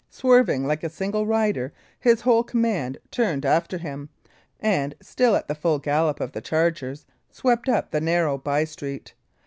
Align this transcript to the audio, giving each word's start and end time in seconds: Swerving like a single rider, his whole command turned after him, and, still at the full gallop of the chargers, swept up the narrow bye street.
Swerving 0.09 0.65
like 0.65 0.83
a 0.83 0.89
single 0.89 1.27
rider, 1.27 1.71
his 1.99 2.21
whole 2.21 2.43
command 2.43 2.97
turned 3.11 3.45
after 3.45 3.77
him, 3.77 4.09
and, 4.59 4.95
still 4.99 5.35
at 5.35 5.47
the 5.47 5.53
full 5.53 5.77
gallop 5.77 6.19
of 6.19 6.31
the 6.31 6.41
chargers, 6.41 7.05
swept 7.29 7.69
up 7.69 7.91
the 7.91 8.01
narrow 8.01 8.35
bye 8.35 8.63
street. 8.63 9.13